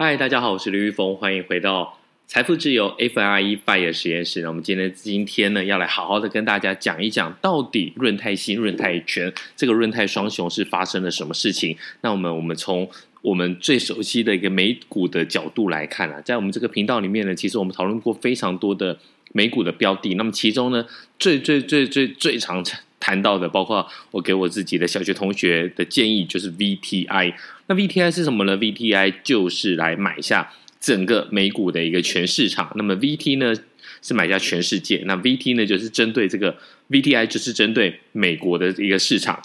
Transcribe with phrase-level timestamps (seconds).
[0.00, 4.40] 嗨，大家好，我是刘玉峰，欢迎回到财富自由 FIRE FIRE 实验室。
[4.42, 11.76] 那我们今天今天呢，要来好好的跟大家讲一讲，到底润泰新、润泰全这个润泰双雄是发生了什么事情？
[12.02, 12.88] 那我们我们从
[13.22, 18.96] 我们最熟悉的一个美股的角度来看啊，在我们这个频道里面呢，其实我们讨论过非常多的
[19.32, 20.14] 美股的标的。
[20.14, 20.86] 那么其中呢，
[21.18, 22.62] 最最最最最常
[23.00, 27.34] 谈到的，包括我给我自己的小学同学的建议，就是 VTI。
[27.66, 32.72] 那 VTI 是什么呢？VTI 就是来买下整个美股的一个全市场。
[32.76, 33.54] 那么 VT 呢
[34.02, 36.56] 是买下全世界，那 VT 呢就是针对这个
[36.90, 39.42] VTI 就是针对美国的一个市场。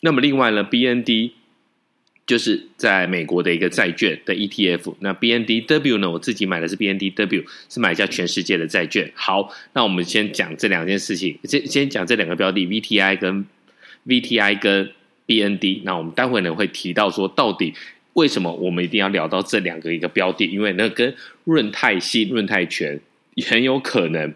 [0.00, 1.32] 那么另外呢，BND。
[2.24, 6.10] 就是在美国的一个债券的 ETF，那 BNDW 呢？
[6.10, 9.10] 我自己买的是 BNDW，是买下全世界的债券。
[9.14, 13.44] 好，那我们先讲这两件事情，先先讲这两个标的，VTI 跟
[14.06, 14.90] VTI 跟
[15.26, 15.82] BND。
[15.84, 17.74] 那我们待会呢会提到说，到底
[18.14, 20.46] 为什么我们一定要聊到这两个一个标的？
[20.46, 21.14] 因为那跟
[21.44, 23.00] 润泰新、润泰全
[23.46, 24.32] 很有可能。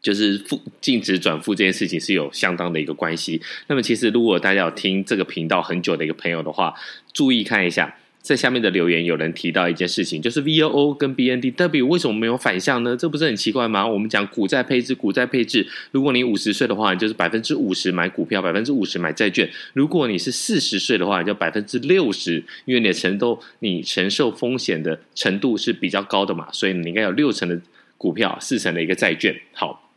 [0.00, 3.40] 就是负净值转负这件事情是有相当的一个关系。
[3.66, 6.72] 那么，其实如果大家有听这个频道很久的一个朋友的话，
[7.12, 12.96] 注意看一下，在下面的留言有人提到一件事情，就是 VOO 跟 BNDW 为什么没有反向呢？
[12.96, 13.86] 这不是很奇怪吗？
[13.86, 27.58] 我们讲股债配置，股债配置，如果你五十岁的话，就是百分之五十买股票，百分之五十买债券；如果你是四十岁的话，就百分之六十，因为你的承受你承受风险的程度是比较高的嘛，所以你应该有六成的
[27.96, 29.34] 股票，四成的一个债券。
[29.52, 29.87] 好。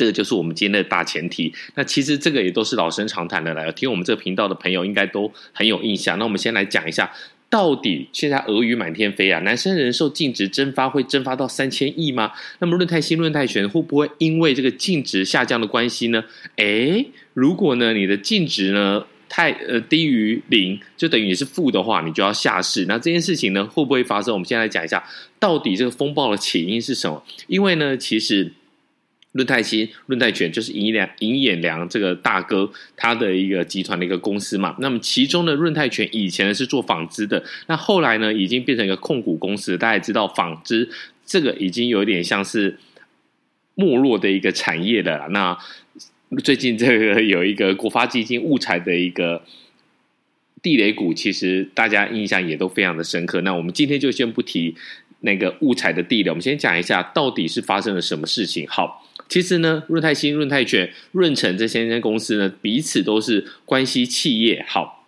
[0.00, 1.52] 这个就是我们今天的大前提。
[1.74, 6.18] 那其实这个也都是老生常谈的了，听我们这个频道的朋友应该都很有印象。
[6.18, 7.12] 那我们先来讲一下，
[7.50, 12.32] 到底现在俄语满天飞啊，南山人寿净值蒸发会蒸发到三千亿吗？
[12.60, 16.24] 那么论泰新、论泰全会不会因为这个净值下降的关系呢？
[16.56, 22.86] 诶，如果呢你的净值呢太呃低于零，就等于你是负的话，你就要下市。
[22.86, 24.32] 那这件事情呢会不会发生？
[24.32, 25.04] 我们先来讲一下，
[25.38, 27.22] 到底这个风暴的起因是什么？
[27.48, 28.50] 因为呢，其实。
[29.32, 34.74] 润泰新、润泰全就是尹良、尹衍梁这个大哥他的一个集团的一个公司嘛。
[34.80, 39.78] 那么其中的润泰全以前呢是做纺织的，那后来呢已经变成一个控股公司。
[39.78, 40.88] 大家也知道纺织
[41.24, 42.78] 这个已经有点像是
[43.76, 45.28] 没落的一个产业了。
[45.28, 45.56] 那
[46.42, 49.44] 最近这个有一个国发基金误采的一个
[50.60, 53.40] 地雷股，其实大家印象也都非常的深刻。
[53.42, 54.74] 那我们今天就先不提
[55.20, 58.66] 那个物产的地的，我们先讲一下到底是发生了什么事情。
[58.68, 59.06] 好。
[59.28, 64.64] 其实呢，润泰新、润泰全、润成这三间公司呢，彼此都是关系企业。
[64.66, 64.99] 好。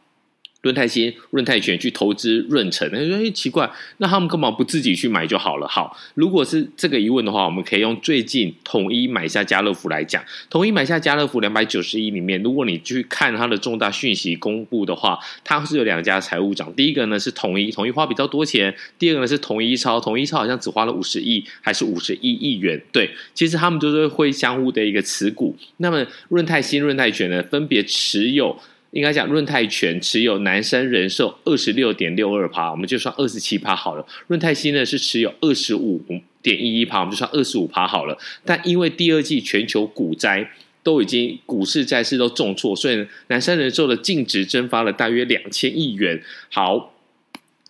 [0.63, 10.23] 润泰新、润泰全去投资润成，他说：“哎，奇怪，那他们干嘛不自己去买就好了？”好，如果是这个疑问的话，我们可以用最近统一买下家乐福来讲。
[10.49, 16.73] 统一买下家乐福两百九十亿里面，如果你去看它的重大讯息公布的话，它是有两家财务长。
[16.75, 22.81] 第一个呢是统一，统一花比较多钱；第二个呢是统一超，统一超好像只花了五十亿还是五十一亿元。
[22.93, 25.57] 对，其实他们都是会相互的一个持股。
[25.79, 28.57] 那么润泰新、润泰全呢，分别持有。
[28.93, 34.07] 应该讲，润泰全持有南山人寿二十六点六二趴，我们就算二十七趴好了。
[34.27, 36.01] 润泰新呢是持有二十五
[36.43, 38.17] 点一一趴，我们就算二十五趴好了。
[38.45, 40.51] 但因为第二季全球股灾
[40.83, 46.23] 都已经股市债市都重挫，所以南山人寿的净值蒸发了大约两千亿元。
[46.51, 46.95] 好，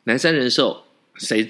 [0.04, 0.84] 南山人寿
[1.14, 1.48] 谁？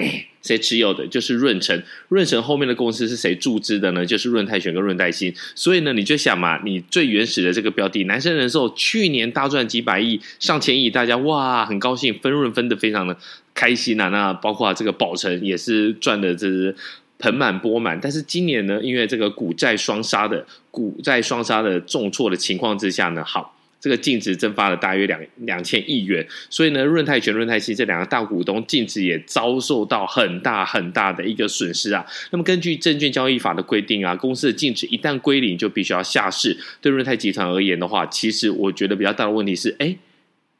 [0.42, 1.06] 谁持有的？
[1.06, 1.82] 就是润成。
[2.08, 4.06] 润成后面的公司是谁注资的呢？
[4.06, 5.34] 就是润泰选跟润泰新。
[5.54, 13.16] 所以呢，你就想嘛，你最原始的这个标的，南山人寿去年大赚几百亿、上千亿，大家哇很高兴，分润分得非常的
[13.54, 14.08] 开心啊。
[14.10, 16.76] 那包括这个宝成也是赚的这是
[17.18, 17.98] 盆满钵满。
[18.00, 23.55] 但是今年呢，因为这个股债双杀的股债双杀的重挫的情况之下呢，好。
[23.86, 32.04] 这个净值蒸发了大约两两千亿元，所以呢，润泰全、润泰新这两个大股东净值也遭受到很大很大的一个损失啊。
[32.32, 36.58] 那么根据证券交易法的规定啊，公司的净值一旦归零，就必须要下市。
[36.80, 39.96] 对润泰集团而言的话，其实我觉得比较大的问题是，哎，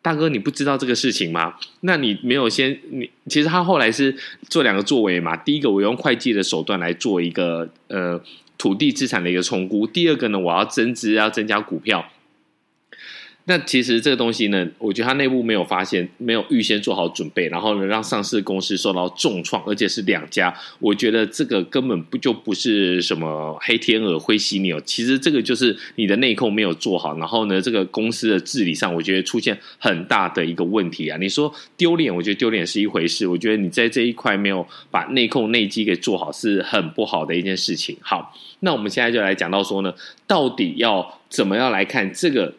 [0.00, 1.56] 大哥你不知道这个事情吗？
[1.81, 4.15] 那你没有先你，其实他后来是
[4.48, 5.36] 做两个作为嘛。
[5.36, 8.22] 第一个，我用会计的手段来做一个呃
[8.56, 12.09] 土地资产的一个重估；第二个呢，我要增资，要增加股票。
[13.48, 20.53] 那其实这个东西呢，我觉得他内部没有发现，没有预先做好准备，然后呢，让上市公司受到重创，而且是两家。
[20.81, 31.16] 我觉得这个根本不就不是什么黑天鹅、灰犀牛，其实这个就是你的内控没有做好，然后呢，这个公司的治理上，我觉得出现很大的一个问题啊。
[31.16, 37.97] 你说丢脸，我觉得丢脸是一回事，我觉得你在这一块没有把内控内基给做好，是很不好的一件事情。
[38.01, 39.95] 好，那我们现在就来讲到说呢，
[40.27, 42.53] 到底要怎么样来看这个？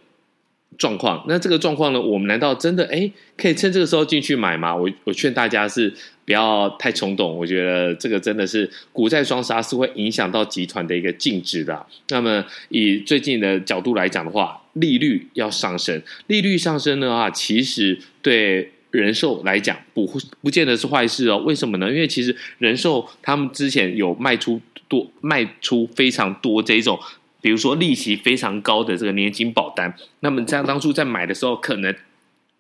[0.78, 1.24] 状况。
[1.28, 4.76] 那这个状况呢，我们难道真的哎可以趁这个时候进去买吗？
[4.76, 5.94] 我我劝大家是
[6.26, 7.38] 不要太冲动。
[7.38, 11.86] 我觉得这个真的是股债双杀是会影响到集团的一个净值的。
[12.10, 18.72] 那么以最近的角度来讲的话，利率要上升，利率上升的话，其实对。
[18.90, 20.10] 人寿来讲不
[20.42, 21.90] 不见得是坏事哦，为什么呢？
[21.90, 26.98] 因为其实人寿他们之前有卖出多卖出非常多这种，
[27.48, 31.96] 比如说利息非常高的这个年金保单，那么在当初在买的时候，可能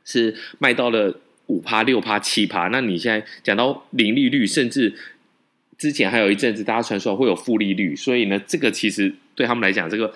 [0.05, 1.13] 是卖到了
[1.47, 4.95] 五趴、六趴、七趴，那你现在讲到零利率，甚至
[5.77, 10.13] 之前还有一阵子大家传说会有负利率，所以呢，这个其实对他们来讲，这个。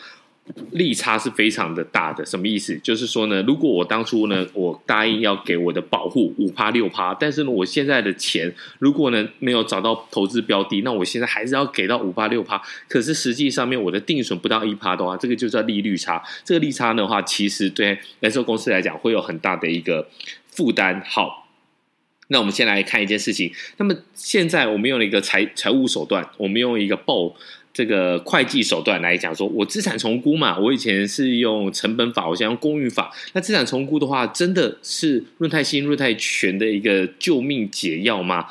[0.71, 2.77] 利差是非常的大的，什么意思？
[2.80, 12.62] 就是说呢，如果我当初呢，我答应要给我的保护五趴六趴，但是呢，我现在的钱如果呢没有找到投资标的，那我现在还是要给到五趴六趴。
[12.88, 16.24] 可是实际上面我的定损不到一趴的话，这个就叫利率差。
[16.44, 20.07] 这个利差的话，其实对人寿公司来讲会有很大的一个
[20.47, 21.01] 负担。
[21.06, 21.47] 好，
[22.27, 23.51] 那我们先来看一件事情。
[23.77, 27.36] 那么现在我们用了一个财财务手段，我们用一个报。
[27.73, 33.12] 这个会计手段来讲，说我资产重估嘛，我以前是用成本法，我现在用公允法。
[33.33, 38.47] 那资产重估的话，真的是润泰新、润泰全的一个救命解药吗？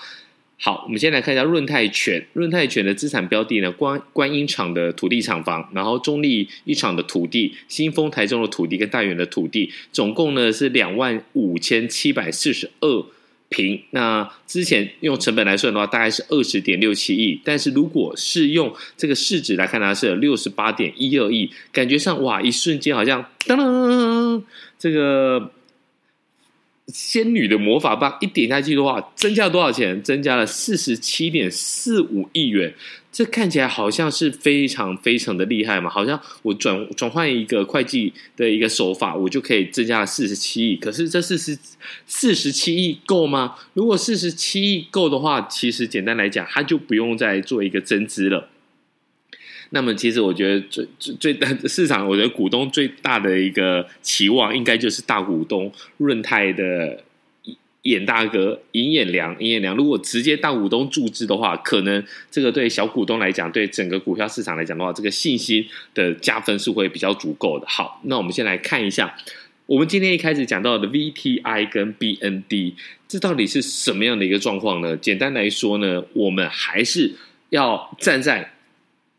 [0.63, 2.23] 好，我们先来看一下润泰全。
[2.33, 13.07] 润泰全的资产标的呢，观观音厂的土地厂房，然后中立一厂的土地，新丰台中的土地跟大园的土地，总共呢是两万五千七百四十二。
[13.51, 24.43] 平，那之前用成本来算的话，大概是二十点六七亿，但是如果是用这个市值来看，它是六十八点一二亿，感觉上哇，一瞬间好像当当，
[24.79, 25.51] 这个
[26.93, 30.03] 仙女的魔法棒一点下去的话，增加了多少钱？
[30.03, 32.75] 增加了四十七点四五亿元。
[33.13, 40.77] 这看起来好像是非常非常的厉害嘛，好像我转转换一个会计的一个手法，我就可以增加了四十七亿。
[40.77, 41.59] 可是这四十
[42.07, 43.57] 四十七亿够吗？
[43.75, 48.49] 如果四十七亿够的话，其实简单来讲，它就不用再做一个增资了。
[49.71, 57.03] 那么，其实我觉得最最最大市场，我觉得股东最大的一个期望，应该就是大股东润泰的。
[57.85, 67.65] 尹大哥，尹衍梁，尹衍梁，如果直接大股东注资的话，可能这个对小股东来讲，对整个股票市场来讲的话，这个信心的加分是会比较足够的。
[67.67, 69.17] 好，那我们先来看一下，
[69.65, 72.75] 我们今天一开始讲到的 VTI 跟 BND，
[73.09, 74.95] 这到底是什么样的一个状况呢？
[74.99, 77.11] 简单来说呢，我们还是
[77.49, 78.53] 要站在。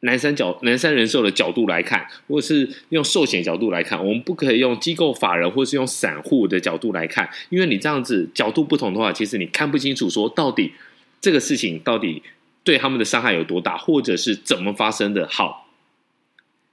[0.04, 10.74] 南山角、南山人寿的角度来看，或是用寿险角度来看，我们不可以用机构法人或是用散户的角度来看，因为你这样子角度不同的话，其实你看不清楚说到底
[11.22, 12.24] 这个事情到底
[12.64, 15.28] 对他们的伤害有多大，或者是怎么发生的。
[15.30, 15.68] 好，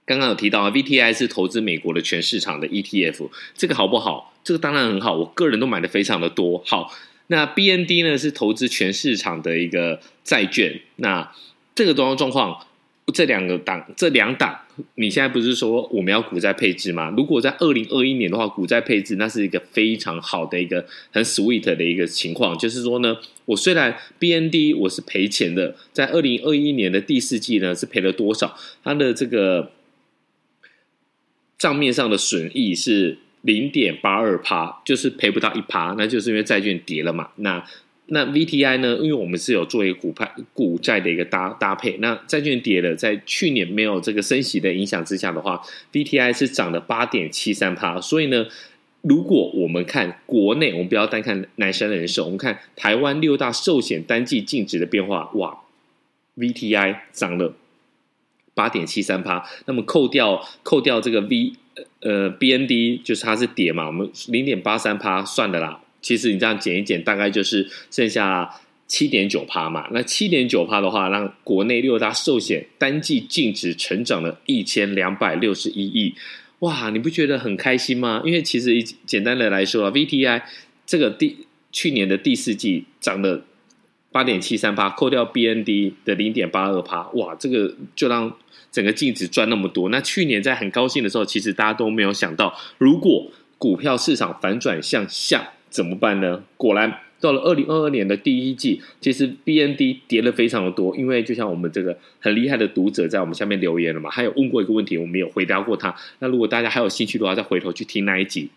[0.05, 4.33] 刚刚有提到，VTI 是投资美国的全市场的 ETF，这个好不好？
[4.43, 6.63] 这个当然很好，我个人都买的非常的多。
[6.65, 6.91] 好，
[7.27, 11.31] 那 BND 呢是投资全市场的一个债券，那
[11.75, 12.65] 这个状状况。
[13.11, 14.57] 这两个档，这两档，
[14.95, 17.13] 你现在不是说我们要股债配置吗？
[17.15, 28.57] 如果在二零二一年的话，股债配置那是一个非常好的一个很 sweet 的一个情况，就是说呢，我虽然 BND 我是赔钱的，在二零二一年的第四季呢是赔了多少？
[28.83, 29.71] 它的这个
[31.57, 37.29] 账面上的损益是零点八二趴，就是赔不到一趴，那就是因为债券跌了嘛。
[37.37, 37.65] 那
[38.11, 38.97] 那 VTI 呢？
[38.97, 45.61] 因为我们是有做一个股派股债的一个搭搭配，那债券跌了，在去年没有这个升息的影响之下的话
[45.93, 48.01] ，VTI 是涨了八点七三趴。
[48.01, 48.47] 所以呢，
[49.01, 55.59] 如果我们看国内，我们不要单看南山人寿，我们看台湾六大寿险单季净值的变化，哇
[56.37, 57.53] ，VTI 涨了
[58.55, 59.47] 八点七三趴。
[59.65, 61.53] 那么扣掉扣掉这个 V
[62.01, 65.81] 呃 BND，就是它是跌嘛，我们零点八三趴算的啦。
[66.01, 68.49] 其实你这样减一减，大概就是剩下
[68.87, 69.87] 七点九趴嘛。
[69.91, 76.15] 那七点九趴的话，让国内六大寿险单季净值成长了一千两百六十一亿，
[76.59, 76.89] 哇！
[76.89, 78.21] 你不觉得很开心吗？
[78.25, 80.41] 因为其实简单的来说啊，VTI
[80.85, 83.43] 这个第去年的第四季涨了
[84.11, 87.35] 八点七三趴，扣掉 BND 的零点八二趴，哇！
[87.35, 88.33] 这个就让
[88.71, 89.89] 整个净值赚那么多。
[89.89, 95.51] 那去年在很高兴的时候，其实大家都没有想到，如果股票市场反转向下。
[95.69, 96.43] 怎么办呢？
[96.57, 105.93] 果然到了二零二二年的第一季，其实 BND 跌了非常的多，因为就像我们这个很厉害的读者在我们下面留言了嘛，还有问过一个问题，我们有回答过他。
[106.19, 108.49] 那如果大家还有兴趣的话，再回头去听那一集，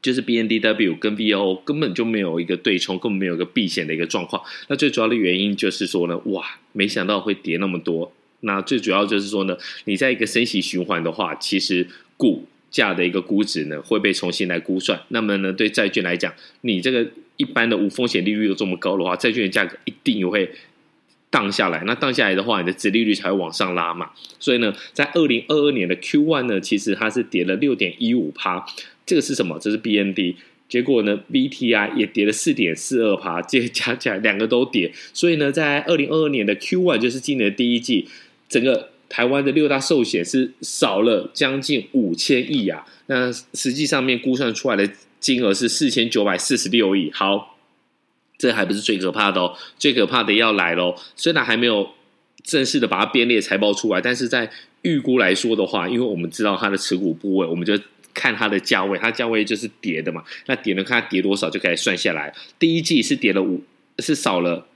[0.00, 4.42] 就是 BNDW 跟 VOO 根本就没有一个对冲，根本没有一个避险的一个状况。
[4.68, 8.10] 那最主要的原因就是说呢，哇，没想到会跌那么多。
[8.40, 12.46] 那最主要就是说呢，你在一个升息循环的话，其实股。
[12.76, 15.00] 价的一个估值呢会被重新来估算。
[15.08, 16.30] 那么呢，对债券来讲，
[16.60, 17.06] 你这个
[17.38, 20.50] 一般的无风险利率又这么高的话，债券的价格一定也会
[21.30, 21.82] 荡下来。
[21.86, 24.10] 那荡下来的话，你的殖利率才会往上拉嘛。
[24.38, 28.66] 所以呢，在二零二二年的 Q one 呢，其实它是跌了六点一五趴。
[29.06, 29.58] 这个是什么？
[29.58, 30.34] 这是 BND。
[30.68, 34.92] 结果呢，VTI 也跌了四点四二趴，这加起来两个都跌。
[35.14, 38.08] 所以呢，在二零二二年的 Q one，就是今年的第一季，
[38.48, 42.84] 整个台湾的六大寿险是少了将近五千亿啊。
[43.06, 44.88] 那实际上面估算出来的
[45.20, 47.10] 金额是四千九百四十六亿。
[47.12, 47.58] 好，
[48.38, 50.94] 这还不是最可怕的哦，最可怕的要来喽。
[51.14, 51.90] 虽然还没有
[52.42, 54.50] 正式的把它编列财报出来，但是在
[54.82, 57.78] 预估来说的话，因为我们知道它的持股部位，我们就。
[58.18, 60.24] 看它的价位，它价位就是跌的嘛。
[60.46, 60.82] 那跌了？
[60.82, 62.32] 看它跌多少就可以算下来。
[62.58, 63.62] 第一季是跌了五，
[63.98, 64.66] 是少了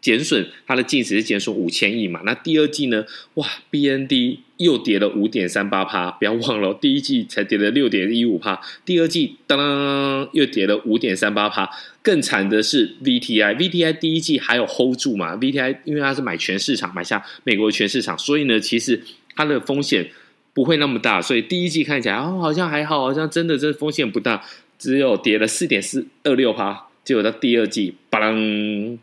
[0.00, 2.20] 减损，它的净值是减损五千亿嘛。
[2.24, 3.04] 那第二季呢？
[3.34, 11.68] 哇，BND 又跌了五点三八趴，不要忘了，第一季才跌了六点一五趴，第二季当当又跌了五点三八趴。
[12.02, 19.02] 更惨的是 VTI，VTI 第一季还有 hold 住嘛？VTI 因为它是买全市场，买下美国全市场，所以呢，其实
[19.34, 20.10] 它的风险。
[20.52, 24.40] 不会那么大，所以第一季看起来哦，好像还好，好像真的这风险不大，
[24.78, 28.98] 只有跌了四点四二六趴，结果到第二季，巴啷。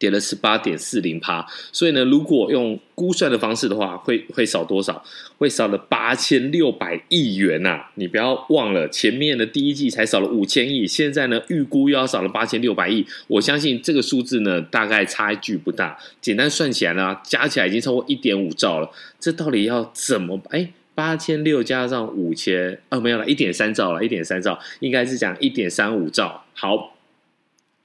[0.00, 5.04] 跌了十八点四零趴，所以呢，如果用估算的方式的话，会会少多少？
[5.36, 7.90] 会少了八千六百亿元呐、啊！
[7.96, 13.06] 你不要忘了，前面的第一季才少了五千亿，现在呢，预估又要少了八千六百亿。
[13.28, 15.98] 我相信这个数字呢，大概差距不大。
[16.22, 18.90] 简单算起来呢，加起来已经超过一点五兆了。
[19.18, 20.40] 这到底要怎么？
[20.48, 26.44] 哎，八千六加上五千，哦，没有了，一点三兆了，一点三兆，应该是讲一点三五兆。
[26.54, 26.96] 好。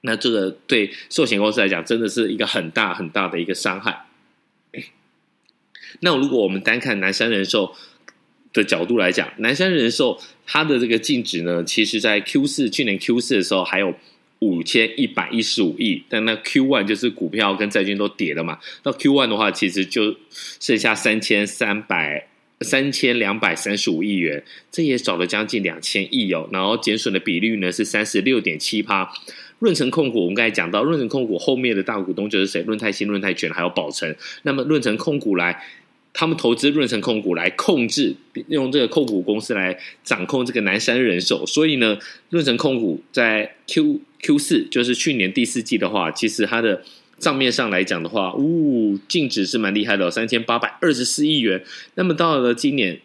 [0.06, 4.06] 那这个对寿险公司来讲，真的是一个很大很大的一个伤害。
[6.00, 7.74] 那如果我们单看南山人寿
[8.52, 13.94] 的角度来讲，南山人寿它的这个净值呢，其实在 Q 四去年 Q 四的时候还有
[14.38, 20.14] 五千一百一十五亿，但那 Q one 就是股票跟债券都跌了嘛，到 Q one 的话，其实就
[20.60, 22.28] 剩下三千三百
[22.60, 26.48] 三千两百三十五亿元，这也少了将近两千亿哦。
[26.52, 29.10] 然后减损的比率呢是三十六点七趴。
[29.58, 32.62] 润成控股，我们刚才讲到，润成控股后面的大股东就是谁？
[32.62, 34.14] 润泰新、润泰全还有宝成。
[34.42, 35.64] 那么润成控股来，
[36.12, 38.14] 他们投资润成控股来控制，
[38.48, 41.46] 用这个控股公司来掌控这个南山人寿。
[41.46, 41.98] 所以呢，
[42.28, 46.82] 润成控股在 Q Q 四，就是去年第四季的话，其实它的
[47.18, 51.64] 账面上来讲的话，呜、哦，净值是蛮厉害的，三千八百二十四亿元。
[51.94, 53.00] 那么到了今年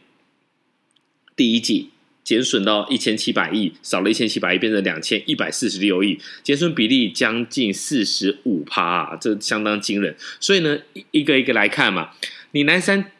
[1.35, 1.91] 第一季。
[2.31, 10.15] 减损到一千七百亿，少了一千七百亿，变成两千一百四十六亿，减损比例将近四十五趴，这相当惊人。
[10.39, 10.79] 所以呢，
[11.11, 12.11] 一个一个来看嘛，
[12.51, 13.11] 你南山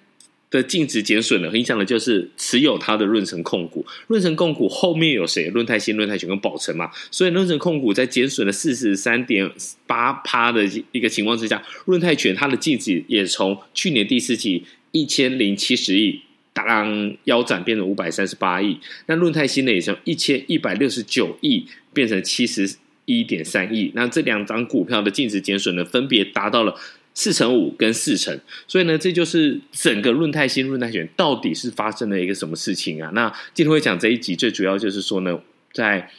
[0.50, 3.86] 的净值减损了，影响的就是持有它的润成控股。
[4.08, 5.48] 润成控股后面有谁？
[5.48, 6.90] 润泰新、润泰全跟宝成嘛。
[7.12, 9.52] 所以润成控股在减损了四十三点
[9.86, 10.64] 八趴的
[10.94, 14.64] 一个情况之下，润泰全它的净值也从去年第四季
[14.94, 16.22] 一千零七十亿。
[16.54, 26.76] 当腰斩变成五百三十八亿，那润泰新呢也从一千一百六十九亿变成七十一点三亿，那这两张股票的净值减损呢，分别达到了
[27.14, 33.10] 四成五跟四成，所以呢，这就是整个润泰新、润泰全到底是发生了一个什么事情啊？
[33.14, 35.40] 那今天会讲这一集，最主要就是说呢，
[35.74, 36.10] 在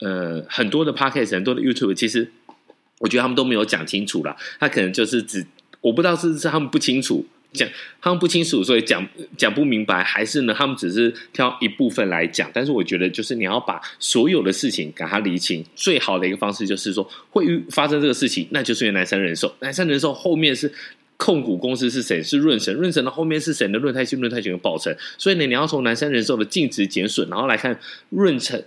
[0.00, 2.30] 呃很多的 podcast 很多的 YouTube，其实
[3.00, 5.44] 我觉得他们都没有讲清楚啦，他可能就是只
[5.80, 7.26] 我不知道是不是他们不清楚。
[7.52, 7.68] 讲
[8.00, 9.06] 他们不清楚，所以讲
[9.36, 10.54] 讲不明白，还是呢？
[10.56, 12.50] 他们只是挑一部分来讲。
[12.52, 19.54] 但是我觉得，就是你要把所有的事情给它理清，最好的一个方式就是说，会发生这个事情，那就是因为南山人寿。
[19.60, 20.72] 南山人寿后面是
[21.16, 22.22] 控股公司是谁？
[22.22, 22.74] 是润成。
[22.74, 23.78] 润成的后面是谁呢？
[23.78, 24.94] 润泰新、润泰全和宝成。
[25.18, 27.78] 所以呢，你要从南山人寿的净值减损，然后来看
[28.10, 28.62] 润成。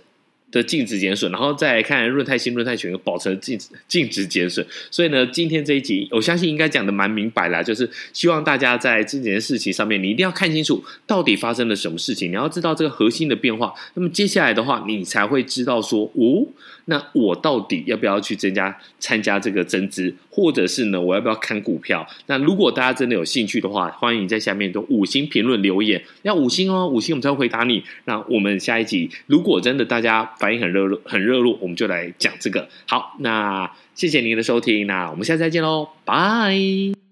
[0.56, 4.66] 的净值减损，然后再来看润泰新、润泰全的保持净净值减损。
[4.90, 13.74] 所以呢，今天这一集，我相信应该讲的蛮明白啦，就是希望大家在这件事情上面，你一定要看清楚到底发生了什么事情，你要知道这个核心的变化。
[13.94, 16.46] 那么接下来的话，你才会知道说，哦，
[16.86, 22.06] 那我到底要不要去增加参加这个增资，或者是呢，我要不要看股票？
[22.26, 27.82] 那如果大家真的有兴趣的话，欢迎在下面都五星评论留言，要五星哦，五星我们才会回答你。
[28.06, 30.32] 那我们下一集，如果真的大家。
[30.46, 32.68] 反应很热络，很热络，我们就来讲这个。
[32.86, 37.05] 好，那谢谢您的收听，那我们下次再见喽，拜。